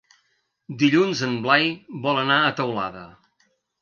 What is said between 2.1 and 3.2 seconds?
anar a Teulada.